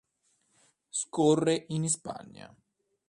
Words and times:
Scorre 0.89 1.65
in 1.67 1.87
Spagna. 1.87 2.51